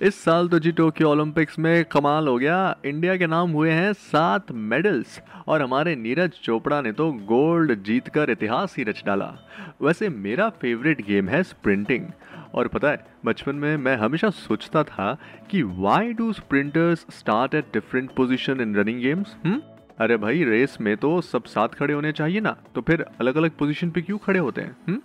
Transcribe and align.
इस 0.00 0.14
साल 0.16 0.46
तो 0.48 0.58
जी 0.58 0.70
टोक्यो 0.72 1.08
ओलंपिक्स 1.08 1.58
में 1.58 1.84
कमाल 1.84 2.28
हो 2.28 2.36
गया। 2.38 2.76
इंडिया 2.84 3.16
के 3.16 3.26
नाम 3.26 3.50
हुए 3.50 3.70
हैं 3.70 3.92
सात 3.92 4.52
मेडल्स 4.52 5.20
और 5.46 5.62
हमारे 5.62 5.94
नीरज 5.96 6.38
चोपड़ा 6.44 6.80
ने 6.80 6.92
तो 6.92 7.10
गोल्ड 7.28 7.74
जीतकर 7.84 8.30
इतिहास 8.30 8.74
ही 8.78 8.84
रच 8.84 9.02
डाला। 9.06 9.26
वैसे 9.82 10.08
मेरा 10.08 10.48
फेवरेट 10.62 11.04
गेम 11.06 11.28
है 11.28 11.42
स्प्रिंटिंग 11.42 12.06
और 12.54 12.68
पता 12.68 12.90
है, 12.90 13.04
बचपन 13.24 13.56
में 13.56 13.76
मैं 13.76 13.96
हमेशा 13.96 14.30
सोचता 14.30 14.82
था 14.84 15.16
कि 15.50 15.62
why 15.62 16.12
do 16.12 16.32
sprinters 16.32 17.04
start 17.10 17.54
at 17.54 17.72
different 17.72 18.10
position 18.10 18.60
in 18.60 18.74
running 18.76 19.00
games 19.00 19.36
hmm? 19.44 19.60
अरे 20.00 20.16
भाई 20.16 20.44
रेस 20.44 20.76
में 20.80 20.96
तो 20.96 21.20
सब 21.20 21.44
साथ 21.44 21.68
खड़े 21.68 21.94
होने 21.94 22.10
चाहिए 22.12 22.40
ना। 22.40 22.56
तो 22.74 22.80
फिर 22.80 23.04
अलग 23.20 23.36
अलग 23.36 23.50
पोजीशन 23.50 23.90
पे 23.90 24.02
क्यों 24.02 24.18
खड़े 24.18 24.38
होते 24.38 24.60
हैं 24.60 24.76
हुँ? 24.88 25.00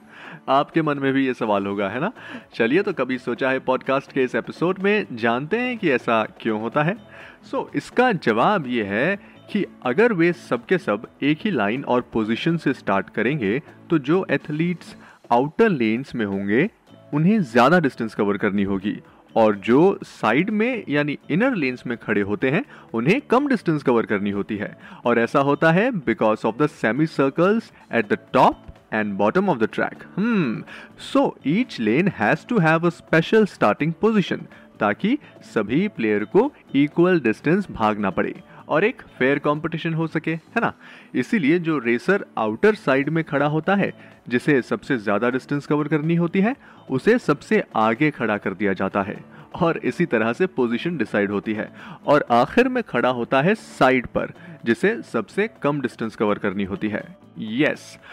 आपके 0.50 0.82
मन 0.82 1.00
में 1.00 1.12
भी 1.14 1.26
ये 1.26 1.34
सवाल 1.34 1.66
होगा 1.68 1.90
है 1.90 2.00
ना? 2.00 2.12
चलिए 2.54 2.84
तो 2.84 2.94
कभी 2.94 3.18
सोचा 3.18 3.50
है 3.50 3.60
पॉडकास्ट 3.60 4.12
के 4.12 4.24
इस 4.24 4.36
एपिसोड 4.36 4.80
में 4.80 5.06
जानते 5.12 5.60
हैं 5.60 5.78
कि 5.78 5.90
ऐसा 5.92 6.24
क्यों 6.42 6.60
होता 6.62 6.84
है? 6.84 6.96
सो 7.44 7.58
so, 7.58 7.76
इसका 7.76 8.12
जवाब 8.12 8.68
ये 8.68 8.84
है 8.84 9.16
कि 9.52 9.66
अगर 9.86 10.14
वे 10.14 10.32
सब 10.34 10.66
के 10.66 10.78
सब 10.78 11.08
एक 11.24 11.40
ही 11.42 11.52
लाइन 11.52 11.84
और 11.84 12.02
पोजीशन 12.14 12.58
से 12.58 12.74
स्टार्ट 12.74 13.10
करेंगे 13.10 13.62
तो 13.90 13.98
जो 14.00 14.26
एथलीट्स 14.32 14.96
आउटर 15.32 15.70
लेन्स 15.70 16.16
में 16.16 16.26
होंगे 16.26 16.70
उन्हें 17.14 17.40
ज़्यादा 17.42 17.80
डिस्टेंस 17.80 18.16
कवर 18.16 18.38
करनी 18.38 18.64
होगी। 18.64 19.00
और 19.36 19.56
जो 19.58 20.00
साइड 20.04 20.50
में, 20.50 20.84
यानी 20.90 21.18
इनर 21.30 21.56
लेन्स 21.56 21.86
में 21.88 21.98
खड़े 21.98 22.22
होते 22.22 22.50
हैं, 22.50 22.64
उन्हें 22.94 23.20
कम 23.22 23.48
डिस्टेंस 23.48 23.84
कवर 23.84 24.06
करनी 24.06 24.32
होती 24.32 24.58
है। 24.58 24.76
और 25.06 25.20
ऐसा 25.20 25.40
होता 25.42 25.72
है 25.72 25.90
because 26.06 26.46
of 26.48 26.58
the 26.58 26.68
semi 26.68 27.06
circles 27.08 27.72
at 27.94 28.10
the 28.10 28.18
top 28.34 28.66
and 28.94 29.14
bottom 29.18 29.50
of 29.50 29.58
the 29.60 29.70
track 29.74 30.04
hmm 30.18 30.64
so 31.04 31.36
each 31.48 31.80
lane 31.80 32.08
has 32.18 32.46
to 32.48 32.60
have 32.60 32.86
a 32.86 32.90
special 32.92 33.46
starting 33.46 33.94
position 34.02 34.46
ताकि 34.80 35.18
सभी 35.54 35.88
प्लेयर 35.88 36.24
को 36.26 36.52
इक्वल 36.76 37.20
डिस्टेंस 37.20 37.68
भागना 37.72 38.10
पड़े। 38.10 38.34
और 38.70 38.84
एक 38.84 39.02
फेयर 39.02 39.40
कंपटीशन 39.40 39.94
हो 39.94 40.08
सके, 40.08 40.32
है 40.32 40.62
ना? 40.62 40.74
इसीलिए 41.16 41.60
जो 41.60 41.78
रेसर 41.78 42.26
आउटर 42.38 42.76
साइड 42.76 43.10
में 43.10 43.24
खड़ा 43.24 43.46
होता 43.46 43.76
है, 43.76 43.94
जिसे 44.30 44.62
सबसे 44.62 44.98
ज़्यादा 44.98 45.30
डिस्टेंस 45.30 45.66
कवर 45.66 45.88
करनी 45.88 46.16
होती 46.16 46.42
है, 46.42 46.56
उसे 46.90 47.20
सबसे 47.20 47.64
आगे 47.76 48.12
खड़ा 48.12 48.38
कर 48.38 48.54
दिया 48.54 48.74
जाता 48.74 49.02
है 49.02 49.24
और 49.56 49.78
इसी 49.78 50.06
तरह 50.06 50.34
से 50.34 50.46
पोजीशन 50.46 50.98
डिसाइड 50.98 51.32
होती 51.32 51.54
है। 51.54 51.72
और 52.06 52.26
आखिर 52.32 52.68
में 52.68 52.84
खड़ा 52.84 53.10
होता 53.10 53.42
है 53.42 53.56
साइड 53.56 54.08
पर, 54.08 54.34
जिसे 54.66 55.02
सबसे 55.02 55.50
कम 55.64 55.82
डिस्टेंस 55.82 56.16
कवर 56.16 56.38
करनी 56.38 56.64
होती 56.64 56.90
है। 56.90 57.18
Yes 57.40 57.98
yes. 57.98 58.04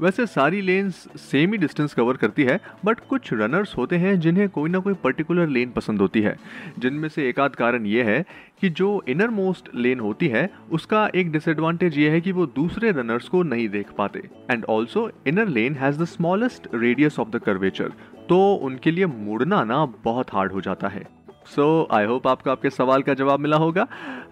वैसे 0.00 0.26
सारी 0.26 0.60
लेन्स 0.60 0.96
सेम 1.20 1.52
ही 1.52 1.58
डिस्टेंस 1.58 1.94
कवर 1.94 2.16
करती 2.16 2.44
है 2.44 2.58
बट 2.84 3.00
कुछ 3.00 3.32
रनर्स 3.32 3.76
होते 3.76 3.96
हैं 3.96 4.18
जिन्हें 4.20 4.48
कोई 4.48 4.70
ना 4.70 4.78
कोई 4.78 4.94
पर्टिकुलर 4.94 5.48
लेन 5.48 5.70
पसंद 5.70 6.00
होती 6.00 6.20
है। 6.20 6.36
जिनमें 6.78 7.08
से 7.08 7.28
एक 7.28 7.40
आध 7.40 7.54
कारण 7.54 7.86
ये 7.86 8.02
है 8.02 8.24
कि 8.60 8.68
जो 8.70 9.02
इनर 9.08 9.30
मोस्ट 9.30 9.68
लेन 9.74 10.00
होती 10.00 10.28
है, 10.28 10.48
उसका 10.72 11.06
एक 11.14 11.32
डिसएडवांटेज 11.32 11.98
ये 11.98 12.10
है 12.10 12.20
कि 12.20 12.32
वो 12.32 12.46
दूसरे 12.46 12.90
रनर्स 12.90 13.28
को 13.28 13.42
नहीं 13.42 13.68
देख 13.68 13.90
पाते। 13.98 14.28
And 14.50 14.64
also 14.64 15.10
inner 15.26 15.48
lane 15.48 15.74
has 15.74 16.02
the 16.02 16.04
smallest 16.06 16.68
radius 16.74 17.18
of 17.18 17.28
the 17.28 17.40
curvature 17.40 17.92
तो 18.28 18.54
उनके 18.54 18.90
लिए 18.90 19.06
मुड़ना 19.06 19.62
ना 19.64 19.84
बहुत 20.04 20.32
हार्ड 20.32 20.52
हो 20.52 20.60
जाता 20.60 20.88
है। 20.88 21.17
सो 21.46 21.88
आई 21.90 22.04
होप 22.04 22.26
आपको 22.28 22.50
आपके 22.50 22.70
सवाल 22.70 23.02
का 23.02 23.14
जवाब 23.14 23.40
मिला 23.40 23.56
होगा। 23.56 23.86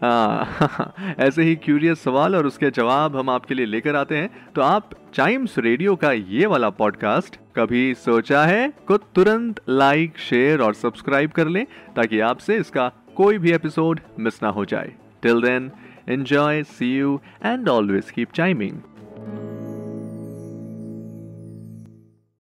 आ, 0.04 0.44
ऐसे 1.18 1.42
ही 1.42 1.56
क्यूरियस 1.56 2.02
सवाल 2.02 2.36
और 2.36 2.46
उसके 2.46 2.70
जवाब 2.70 3.16
हम 3.16 3.30
आपके 3.30 3.54
लिए 3.54 3.66
लेकर 3.66 3.96
आते 3.96 4.16
हैं। 4.16 4.52
तो 4.54 4.62
आप 4.62 4.90
चाइम्स 5.14 5.58
रेडियो 5.58 5.96
का 5.96 6.12
ये 6.12 6.46
वाला 6.46 6.70
पॉडकास्ट 6.70 7.36
कभी 7.56 7.94
सोचा 7.94 8.44
है? 8.44 8.72
को 8.86 8.96
तुरंत 8.96 9.60
लाइक 9.68 10.18
शेयर 10.18 10.60
और 10.60 10.74
सब्सक्राइब 10.74 11.30
कर 11.30 11.48
लें 11.48 11.66
ताकि 11.96 12.20
आपसे 12.20 12.56
इसका 12.56 12.92
कोई 13.16 13.38
भी 13.38 13.52
एपिसोड 13.52 14.00
मिस 14.18 14.42
ना 14.42 14.48
हो 14.48 14.64
जाए। 14.64 14.92
Till 15.22 15.42
then 15.42 15.70
enjoy 16.08 16.62
see 16.62 16.98
you 16.98 17.20
and 17.44 17.68
always 17.68 18.10
keep 18.10 18.32
chiming 18.34 18.80